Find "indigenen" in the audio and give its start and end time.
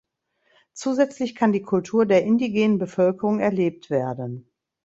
2.23-2.79